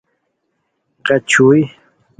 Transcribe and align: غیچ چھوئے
غیچ 1.05 1.23
چھوئے 1.31 1.59